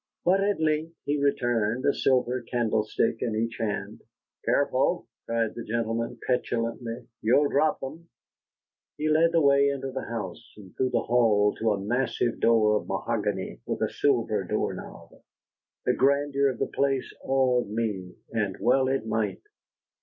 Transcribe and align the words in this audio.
But 0.25 0.43
at 0.43 0.59
length 0.59 0.95
he 1.05 1.21
returned, 1.23 1.85
a 1.85 1.93
silver 1.93 2.41
candlestick 2.41 3.21
in 3.21 3.35
each 3.35 3.57
hand. 3.59 4.01
"Careful," 4.43 5.05
cried 5.27 5.53
the 5.53 5.63
gentleman, 5.63 6.17
petulantly, 6.25 7.07
"you'll 7.21 7.49
drop 7.49 7.79
them." 7.81 8.09
He 8.97 9.07
led 9.09 9.31
the 9.31 9.41
way 9.41 9.69
into 9.69 9.91
the 9.91 10.01
house, 10.01 10.55
and 10.57 10.75
through 10.75 10.89
the 10.89 11.03
hall 11.03 11.53
to 11.59 11.73
a 11.73 11.79
massive 11.79 12.39
door 12.39 12.77
of 12.77 12.87
mahogany 12.87 13.59
with 13.67 13.83
a 13.83 13.93
silver 13.93 14.43
door 14.43 14.73
knob. 14.73 15.21
The 15.85 15.93
grandeur 15.93 16.49
of 16.49 16.57
the 16.57 16.65
place 16.65 17.13
awed 17.23 17.69
me, 17.69 18.15
and 18.33 18.57
well 18.59 18.87
it 18.87 19.05
might. 19.05 19.43